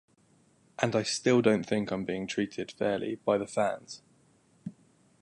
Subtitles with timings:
[0.79, 4.01] And I still don't think I'm being treated fairly by the fans.